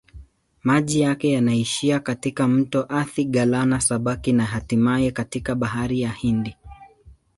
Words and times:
Maji 0.63 0.99
yake 1.01 1.31
yanaishia 1.31 1.99
katika 1.99 2.47
mto 2.47 2.85
Athi-Galana-Sabaki 2.89 4.33
na 4.33 4.45
hatimaye 4.45 5.11
katika 5.11 5.55
Bahari 5.55 6.01
ya 6.01 6.09
Hindi. 6.11 6.55